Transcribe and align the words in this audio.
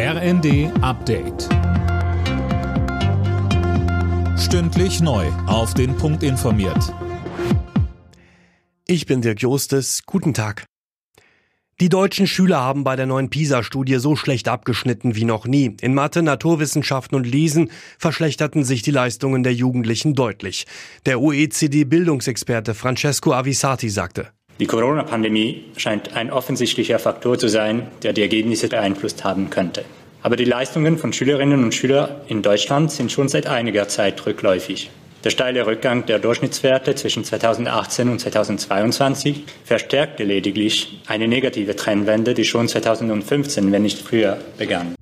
RND 0.00 0.70
Update. 0.80 1.48
Stündlich 4.38 5.00
neu. 5.00 5.26
Auf 5.48 5.74
den 5.74 5.96
Punkt 5.96 6.22
informiert. 6.22 6.94
Ich 8.86 9.06
bin 9.06 9.22
Dirk 9.22 9.42
Jostes. 9.42 10.04
Guten 10.06 10.34
Tag. 10.34 10.66
Die 11.80 11.88
deutschen 11.88 12.28
Schüler 12.28 12.60
haben 12.60 12.84
bei 12.84 12.94
der 12.94 13.06
neuen 13.06 13.28
PISA-Studie 13.28 13.96
so 13.96 14.14
schlecht 14.14 14.46
abgeschnitten 14.46 15.16
wie 15.16 15.24
noch 15.24 15.48
nie. 15.48 15.76
In 15.80 15.94
Mathe, 15.94 16.22
Naturwissenschaften 16.22 17.16
und 17.16 17.26
Lesen 17.26 17.68
verschlechterten 17.98 18.62
sich 18.62 18.82
die 18.82 18.92
Leistungen 18.92 19.42
der 19.42 19.54
Jugendlichen 19.54 20.14
deutlich. 20.14 20.68
Der 21.06 21.20
OECD-Bildungsexperte 21.20 22.74
Francesco 22.74 23.32
Avisati 23.32 23.88
sagte. 23.88 24.30
Die 24.60 24.66
Corona-Pandemie 24.66 25.64
scheint 25.76 26.16
ein 26.16 26.32
offensichtlicher 26.32 26.98
Faktor 26.98 27.38
zu 27.38 27.48
sein, 27.48 27.86
der 28.02 28.12
die 28.12 28.22
Ergebnisse 28.22 28.68
beeinflusst 28.68 29.22
haben 29.22 29.50
könnte. 29.50 29.84
Aber 30.20 30.34
die 30.34 30.44
Leistungen 30.44 30.98
von 30.98 31.12
Schülerinnen 31.12 31.62
und 31.62 31.74
Schülern 31.74 32.10
in 32.26 32.42
Deutschland 32.42 32.90
sind 32.90 33.12
schon 33.12 33.28
seit 33.28 33.46
einiger 33.46 33.86
Zeit 33.86 34.26
rückläufig. 34.26 34.90
Der 35.22 35.30
steile 35.30 35.66
Rückgang 35.66 36.06
der 36.06 36.18
Durchschnittswerte 36.18 36.94
zwischen 36.96 37.24
2018 37.24 38.08
und 38.08 38.20
2022 38.20 39.44
verstärkte 39.64 40.24
lediglich 40.24 41.00
eine 41.06 41.28
negative 41.28 41.76
Trendwende, 41.76 42.34
die 42.34 42.44
schon 42.44 42.68
2015, 42.68 43.70
wenn 43.70 43.82
nicht 43.82 43.98
früher, 43.98 44.38
begann. 44.58 44.97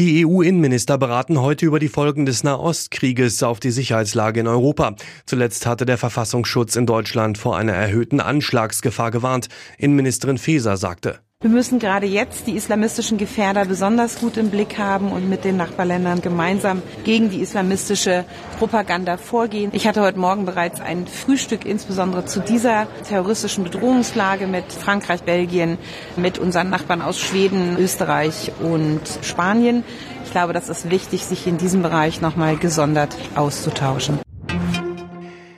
Die 0.00 0.24
EU-Innenminister 0.24 0.96
beraten 0.96 1.42
heute 1.42 1.66
über 1.66 1.78
die 1.78 1.90
Folgen 1.90 2.24
des 2.24 2.42
Nahostkrieges 2.42 3.42
auf 3.42 3.60
die 3.60 3.70
Sicherheitslage 3.70 4.40
in 4.40 4.46
Europa. 4.46 4.96
Zuletzt 5.26 5.66
hatte 5.66 5.84
der 5.84 5.98
Verfassungsschutz 5.98 6.74
in 6.74 6.86
Deutschland 6.86 7.36
vor 7.36 7.58
einer 7.58 7.74
erhöhten 7.74 8.18
Anschlagsgefahr 8.18 9.10
gewarnt. 9.10 9.50
Innenministerin 9.76 10.38
Faeser 10.38 10.78
sagte. 10.78 11.20
Wir 11.42 11.48
müssen 11.48 11.78
gerade 11.78 12.04
jetzt 12.04 12.46
die 12.48 12.54
islamistischen 12.54 13.16
Gefährder 13.16 13.64
besonders 13.64 14.20
gut 14.20 14.36
im 14.36 14.50
Blick 14.50 14.76
haben 14.76 15.10
und 15.10 15.30
mit 15.30 15.42
den 15.42 15.56
Nachbarländern 15.56 16.20
gemeinsam 16.20 16.82
gegen 17.02 17.30
die 17.30 17.40
islamistische 17.40 18.26
Propaganda 18.58 19.16
vorgehen. 19.16 19.70
Ich 19.72 19.86
hatte 19.86 20.02
heute 20.02 20.18
Morgen 20.18 20.44
bereits 20.44 20.82
ein 20.82 21.06
Frühstück 21.06 21.64
insbesondere 21.64 22.26
zu 22.26 22.40
dieser 22.40 22.88
terroristischen 23.08 23.64
Bedrohungslage 23.64 24.46
mit 24.46 24.70
Frankreich, 24.70 25.22
Belgien, 25.22 25.78
mit 26.16 26.38
unseren 26.38 26.68
Nachbarn 26.68 27.00
aus 27.00 27.18
Schweden, 27.18 27.78
Österreich 27.78 28.52
und 28.62 29.00
Spanien. 29.22 29.82
Ich 30.26 30.32
glaube, 30.32 30.52
das 30.52 30.68
ist 30.68 30.90
wichtig, 30.90 31.24
sich 31.24 31.46
in 31.46 31.56
diesem 31.56 31.80
Bereich 31.80 32.20
nochmal 32.20 32.58
gesondert 32.58 33.16
auszutauschen. 33.34 34.20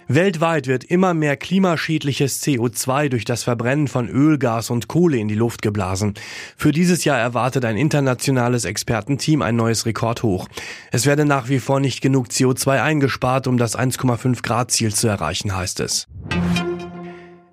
Weltweit 0.08 0.66
wird 0.66 0.84
immer 0.84 1.14
mehr 1.14 1.36
klimaschädliches 1.36 2.42
CO2 2.42 3.08
durch 3.08 3.24
das 3.24 3.44
Verbrennen 3.44 3.88
von 3.88 4.08
Öl, 4.08 4.38
Gas 4.38 4.70
und 4.70 4.88
Kohle 4.88 5.18
in 5.18 5.28
die 5.28 5.34
Luft 5.34 5.62
geblasen. 5.62 6.14
Für 6.56 6.72
dieses 6.72 7.04
Jahr 7.04 7.18
erwartet 7.18 7.64
ein 7.64 7.76
internationales 7.76 8.64
Expertenteam 8.64 9.42
ein 9.42 9.56
neues 9.56 9.86
Rekordhoch. 9.86 10.48
Es 10.90 11.06
werde 11.06 11.24
nach 11.24 11.48
wie 11.48 11.60
vor 11.60 11.80
nicht 11.80 12.00
genug 12.00 12.28
CO2 12.28 12.82
eingespart, 12.82 13.46
um 13.46 13.58
das 13.58 13.78
1,5 13.78 14.42
Grad 14.42 14.70
Ziel 14.70 14.92
zu 14.94 15.08
erreichen, 15.08 15.54
heißt 15.54 15.80
es. 15.80 16.08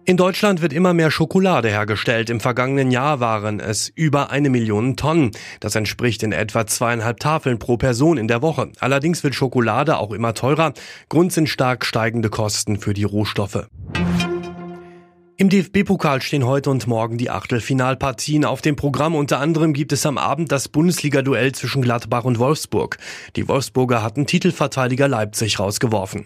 In 0.10 0.18
Deutschland 0.18 0.64
wird 0.64 0.74
immer 0.74 0.96
mehr 0.96 1.12
Schokolade 1.12 1.70
hergestellt. 1.70 2.32
Im 2.32 2.40
vergangenen 2.40 2.90
Jahr 2.90 3.20
waren 3.20 3.60
es 3.60 3.90
über 3.94 4.32
eine 4.32 4.50
Million 4.50 4.96
Tonnen. 4.96 5.30
Das 5.60 5.76
entspricht 5.76 6.24
in 6.24 6.32
etwa 6.32 6.66
zweieinhalb 6.66 7.20
Tafeln 7.20 7.60
pro 7.60 7.78
Person 7.78 8.18
in 8.18 8.28
der 8.28 8.42
Woche. 8.42 8.72
Allerdings 8.80 9.24
wird 9.24 9.36
Schokolade 9.36 10.00
auch 10.00 10.12
immer 10.12 10.34
teurer. 10.34 10.74
Grund 11.10 11.32
sind 11.32 11.48
stark 11.48 11.86
steigende 11.86 12.32
Kosten 12.32 12.80
für 12.80 12.96
die 12.96 13.04
Rohstoffe. 13.04 13.68
Im 15.38 15.50
DFB-Pokal 15.50 16.24
stehen 16.24 16.44
heute 16.44 16.72
und 16.72 16.88
morgen 16.88 17.20
die 17.20 17.30
Achtelfinalpartien. 17.30 18.46
Auf 18.46 18.64
dem 18.64 18.76
Programm 18.76 19.14
unter 19.14 19.40
anderem 19.40 19.74
gibt 19.74 19.92
es 19.92 20.08
am 20.08 20.18
Abend 20.18 20.52
das 20.52 20.70
Bundesliga-Duell 20.70 21.52
zwischen 21.52 21.84
Gladbach 21.84 22.24
und 22.24 22.40
Wolfsburg. 22.40 22.98
Die 23.36 23.48
Wolfsburger 23.48 24.02
hatten 24.02 24.26
Titelverteidiger 24.26 25.08
Leipzig 25.08 25.60
rausgeworfen. 25.60 26.26